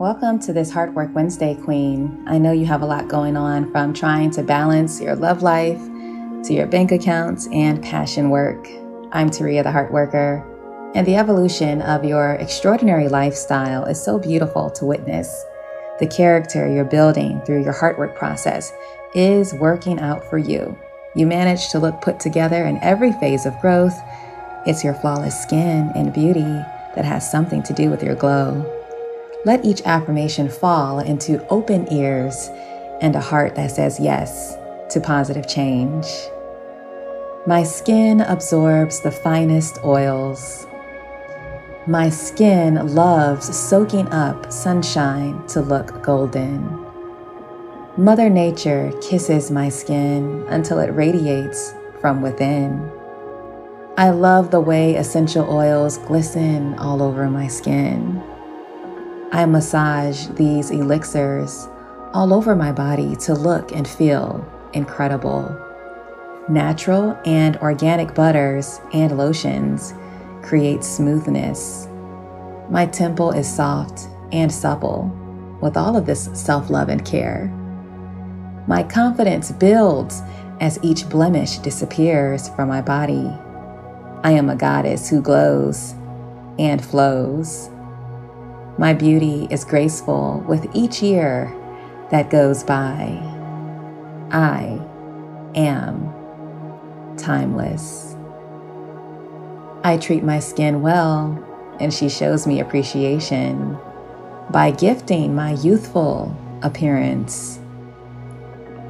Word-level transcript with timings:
Welcome 0.00 0.38
to 0.38 0.54
this 0.54 0.70
Heart 0.70 0.94
Work 0.94 1.14
Wednesday, 1.14 1.54
Queen. 1.54 2.24
I 2.26 2.38
know 2.38 2.52
you 2.52 2.64
have 2.64 2.80
a 2.80 2.86
lot 2.86 3.06
going 3.06 3.36
on 3.36 3.70
from 3.70 3.92
trying 3.92 4.30
to 4.30 4.42
balance 4.42 4.98
your 4.98 5.14
love 5.14 5.42
life 5.42 5.78
to 6.44 6.54
your 6.54 6.66
bank 6.66 6.90
accounts 6.90 7.46
and 7.52 7.82
passion 7.82 8.30
work. 8.30 8.66
I'm 9.12 9.28
Teria, 9.28 9.62
the 9.62 9.70
Heart 9.70 9.92
Worker, 9.92 10.42
and 10.94 11.06
the 11.06 11.16
evolution 11.16 11.82
of 11.82 12.02
your 12.02 12.36
extraordinary 12.36 13.10
lifestyle 13.10 13.84
is 13.84 14.02
so 14.02 14.18
beautiful 14.18 14.70
to 14.70 14.86
witness. 14.86 15.44
The 15.98 16.06
character 16.06 16.66
you're 16.66 16.86
building 16.86 17.42
through 17.42 17.62
your 17.62 17.74
heart 17.74 17.98
work 17.98 18.16
process 18.16 18.72
is 19.14 19.52
working 19.52 20.00
out 20.00 20.24
for 20.30 20.38
you. 20.38 20.78
You 21.14 21.26
manage 21.26 21.68
to 21.72 21.78
look 21.78 22.00
put 22.00 22.18
together 22.18 22.64
in 22.64 22.78
every 22.78 23.12
phase 23.12 23.44
of 23.44 23.60
growth. 23.60 24.00
It's 24.64 24.82
your 24.82 24.94
flawless 24.94 25.38
skin 25.38 25.92
and 25.94 26.10
beauty 26.10 26.40
that 26.40 27.04
has 27.04 27.30
something 27.30 27.62
to 27.64 27.74
do 27.74 27.90
with 27.90 28.02
your 28.02 28.14
glow. 28.14 28.79
Let 29.46 29.64
each 29.64 29.80
affirmation 29.86 30.50
fall 30.50 30.98
into 30.98 31.46
open 31.48 31.90
ears 31.90 32.50
and 33.00 33.16
a 33.16 33.20
heart 33.20 33.54
that 33.54 33.70
says 33.70 33.98
yes 33.98 34.54
to 34.90 35.00
positive 35.00 35.48
change. 35.48 36.06
My 37.46 37.62
skin 37.62 38.20
absorbs 38.20 39.00
the 39.00 39.10
finest 39.10 39.78
oils. 39.82 40.66
My 41.86 42.10
skin 42.10 42.94
loves 42.94 43.56
soaking 43.56 44.08
up 44.08 44.52
sunshine 44.52 45.46
to 45.48 45.62
look 45.62 46.02
golden. 46.02 46.86
Mother 47.96 48.28
Nature 48.28 48.92
kisses 49.00 49.50
my 49.50 49.70
skin 49.70 50.44
until 50.48 50.78
it 50.80 50.88
radiates 50.88 51.72
from 51.98 52.20
within. 52.20 52.90
I 53.96 54.10
love 54.10 54.50
the 54.50 54.60
way 54.60 54.96
essential 54.96 55.50
oils 55.50 55.96
glisten 55.96 56.74
all 56.74 57.02
over 57.02 57.30
my 57.30 57.48
skin. 57.48 58.22
I 59.32 59.46
massage 59.46 60.26
these 60.28 60.70
elixirs 60.70 61.68
all 62.12 62.34
over 62.34 62.56
my 62.56 62.72
body 62.72 63.14
to 63.16 63.34
look 63.34 63.70
and 63.70 63.86
feel 63.86 64.44
incredible. 64.72 65.56
Natural 66.48 67.16
and 67.24 67.56
organic 67.58 68.12
butters 68.12 68.80
and 68.92 69.16
lotions 69.16 69.94
create 70.42 70.82
smoothness. 70.82 71.86
My 72.70 72.86
temple 72.86 73.30
is 73.30 73.48
soft 73.48 74.08
and 74.32 74.52
supple 74.52 75.16
with 75.60 75.76
all 75.76 75.96
of 75.96 76.06
this 76.06 76.28
self 76.32 76.68
love 76.68 76.88
and 76.88 77.04
care. 77.04 77.46
My 78.66 78.82
confidence 78.82 79.52
builds 79.52 80.22
as 80.60 80.80
each 80.82 81.08
blemish 81.08 81.58
disappears 81.58 82.48
from 82.50 82.68
my 82.68 82.82
body. 82.82 83.30
I 84.24 84.32
am 84.32 84.50
a 84.50 84.56
goddess 84.56 85.08
who 85.08 85.22
glows 85.22 85.94
and 86.58 86.84
flows. 86.84 87.70
My 88.80 88.94
beauty 88.94 89.46
is 89.50 89.62
graceful 89.62 90.42
with 90.48 90.66
each 90.72 91.02
year 91.02 91.54
that 92.10 92.30
goes 92.30 92.64
by. 92.64 93.20
I 94.30 94.80
am 95.54 96.10
timeless. 97.18 98.16
I 99.84 99.98
treat 99.98 100.24
my 100.24 100.38
skin 100.38 100.80
well, 100.80 101.46
and 101.78 101.92
she 101.92 102.08
shows 102.08 102.46
me 102.46 102.58
appreciation 102.58 103.76
by 104.48 104.70
gifting 104.70 105.34
my 105.34 105.52
youthful 105.56 106.34
appearance. 106.62 107.60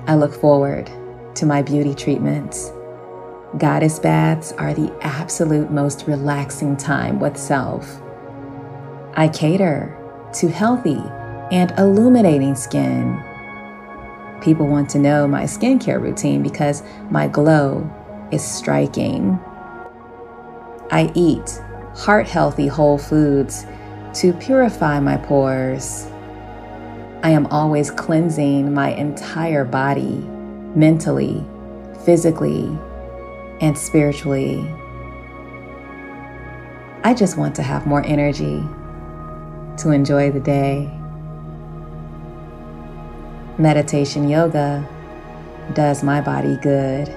I 0.06 0.14
look 0.14 0.34
forward 0.34 0.88
to 1.34 1.46
my 1.46 1.62
beauty 1.62 1.96
treatments. 1.96 2.70
Goddess 3.58 3.98
baths 3.98 4.52
are 4.52 4.72
the 4.72 4.96
absolute 5.00 5.72
most 5.72 6.06
relaxing 6.06 6.76
time 6.76 7.18
with 7.18 7.36
self. 7.36 8.00
I 9.14 9.28
cater 9.28 9.96
to 10.34 10.48
healthy 10.48 11.02
and 11.50 11.72
illuminating 11.78 12.54
skin. 12.54 13.20
People 14.40 14.66
want 14.68 14.88
to 14.90 14.98
know 14.98 15.26
my 15.26 15.44
skincare 15.44 16.00
routine 16.00 16.42
because 16.42 16.82
my 17.10 17.26
glow 17.26 17.90
is 18.30 18.42
striking. 18.42 19.38
I 20.90 21.10
eat 21.14 21.60
heart 21.94 22.28
healthy 22.28 22.68
whole 22.68 22.98
foods 22.98 23.66
to 24.14 24.32
purify 24.34 25.00
my 25.00 25.16
pores. 25.16 26.06
I 27.22 27.30
am 27.30 27.46
always 27.46 27.90
cleansing 27.90 28.72
my 28.72 28.92
entire 28.92 29.64
body, 29.64 30.24
mentally, 30.74 31.44
physically, 32.04 32.66
and 33.60 33.76
spiritually. 33.76 34.64
I 37.02 37.12
just 37.12 37.36
want 37.36 37.54
to 37.56 37.62
have 37.62 37.86
more 37.86 38.04
energy 38.06 38.64
to 39.80 39.90
enjoy 39.90 40.30
the 40.30 40.40
day. 40.40 40.90
Meditation 43.56 44.28
yoga 44.28 44.86
does 45.72 46.02
my 46.02 46.20
body 46.20 46.56
good. 46.56 47.08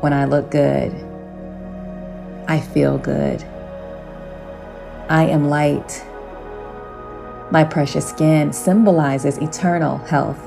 When 0.00 0.12
I 0.12 0.24
look 0.24 0.50
good, 0.50 0.92
I 2.48 2.60
feel 2.60 2.98
good. 2.98 3.42
I 5.08 5.26
am 5.26 5.48
light. 5.48 6.04
My 7.52 7.62
precious 7.62 8.08
skin 8.08 8.52
symbolizes 8.52 9.38
eternal 9.38 9.98
health 9.98 10.40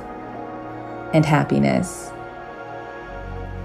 and 1.13 1.25
happiness. 1.25 2.11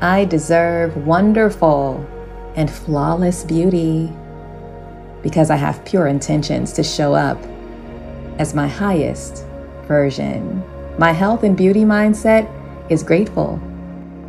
I 0.00 0.26
deserve 0.26 0.96
wonderful 1.06 2.06
and 2.54 2.70
flawless 2.70 3.42
beauty 3.42 4.12
because 5.22 5.50
I 5.50 5.56
have 5.56 5.84
pure 5.84 6.06
intentions 6.06 6.72
to 6.72 6.82
show 6.82 7.14
up 7.14 7.38
as 8.38 8.54
my 8.54 8.66
highest 8.66 9.44
version. 9.86 10.62
My 10.98 11.12
health 11.12 11.42
and 11.42 11.56
beauty 11.56 11.82
mindset 11.82 12.50
is 12.90 13.02
grateful 13.02 13.60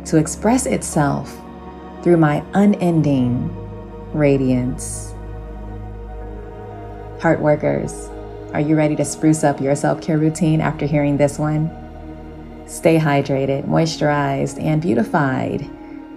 to 0.06 0.16
express 0.16 0.66
itself 0.66 1.36
through 2.02 2.18
my 2.18 2.44
unending 2.54 3.50
radiance. 4.12 5.14
Heart 7.20 7.40
workers, 7.40 8.08
are 8.52 8.60
you 8.60 8.76
ready 8.76 8.94
to 8.96 9.04
spruce 9.04 9.42
up 9.42 9.60
your 9.60 9.74
self 9.74 10.00
care 10.00 10.18
routine 10.18 10.60
after 10.60 10.86
hearing 10.86 11.16
this 11.16 11.38
one? 11.38 11.70
Stay 12.66 12.98
hydrated, 12.98 13.66
moisturized, 13.66 14.62
and 14.62 14.80
beautified 14.80 15.68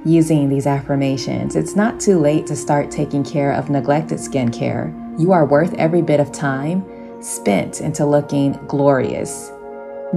using 0.07 0.47
these 0.47 0.65
affirmations. 0.65 1.55
It's 1.55 1.75
not 1.75 1.99
too 1.99 2.17
late 2.17 2.47
to 2.47 2.55
start 2.55 2.89
taking 2.89 3.23
care 3.23 3.51
of 3.51 3.69
neglected 3.69 4.19
skincare. 4.19 4.93
You 5.19 5.31
are 5.33 5.45
worth 5.45 5.73
every 5.73 6.01
bit 6.01 6.19
of 6.19 6.31
time 6.31 6.85
spent 7.21 7.81
into 7.81 8.05
looking 8.05 8.53
glorious. 8.67 9.51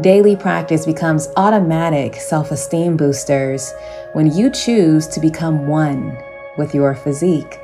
Daily 0.00 0.36
practice 0.36 0.86
becomes 0.86 1.28
automatic 1.36 2.14
self 2.14 2.52
esteem 2.52 2.96
boosters 2.96 3.72
when 4.12 4.32
you 4.32 4.50
choose 4.50 5.08
to 5.08 5.20
become 5.20 5.66
one 5.66 6.16
with 6.56 6.74
your 6.74 6.94
physique. 6.94 7.58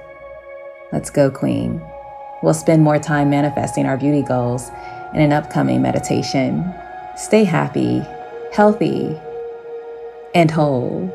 Let's 0.93 1.11
go, 1.11 1.31
Queen. 1.31 1.81
We'll 2.43 2.55
spend 2.55 2.83
more 2.83 2.99
time 2.99 3.31
manifesting 3.31 3.87
our 3.87 3.97
beauty 3.97 4.23
goals 4.23 4.71
in 5.15 5.21
an 5.21 5.33
upcoming 5.33 5.83
meditation. 5.83 6.75
Stay 7.17 7.45
happy, 7.45 8.03
healthy, 8.53 9.17
and 10.35 10.51
whole. 10.51 11.13